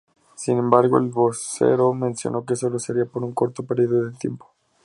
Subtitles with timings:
[0.33, 4.51] Sin embargo, el vocero mencionó que solo seria por un corto período de tiempo.